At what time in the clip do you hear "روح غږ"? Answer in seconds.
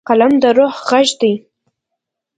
0.57-1.07